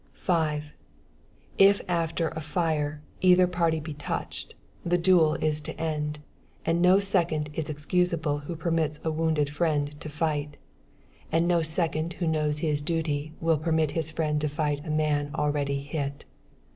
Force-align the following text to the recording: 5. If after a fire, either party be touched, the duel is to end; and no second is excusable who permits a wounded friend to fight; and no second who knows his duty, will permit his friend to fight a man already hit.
5. 0.13 0.73
If 1.59 1.79
after 1.87 2.29
a 2.29 2.39
fire, 2.41 3.03
either 3.21 3.45
party 3.45 3.79
be 3.79 3.93
touched, 3.93 4.55
the 4.83 4.97
duel 4.97 5.35
is 5.35 5.61
to 5.61 5.79
end; 5.79 6.17
and 6.65 6.81
no 6.81 6.99
second 6.99 7.51
is 7.53 7.69
excusable 7.69 8.39
who 8.39 8.55
permits 8.55 8.99
a 9.03 9.11
wounded 9.11 9.47
friend 9.51 9.93
to 10.01 10.09
fight; 10.09 10.57
and 11.31 11.47
no 11.47 11.61
second 11.61 12.13
who 12.13 12.25
knows 12.25 12.61
his 12.65 12.81
duty, 12.81 13.33
will 13.39 13.59
permit 13.59 13.91
his 13.91 14.09
friend 14.09 14.41
to 14.41 14.49
fight 14.49 14.81
a 14.83 14.89
man 14.89 15.29
already 15.35 15.81
hit. 15.83 16.25